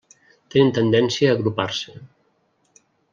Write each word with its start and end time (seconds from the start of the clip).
Tenen 0.53 0.71
tendència 0.77 1.29
a 1.33 1.37
agrupar-se. 1.39 1.97